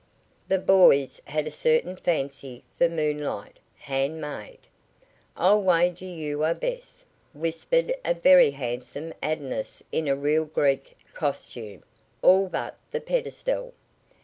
[0.47, 4.57] The boys had a certain fancy for moonlight hand made.
[5.37, 11.83] "I'll wager you are Bess," whispered a very handsome Adonis in a real Greek costume
[12.23, 13.75] all but the pedestal.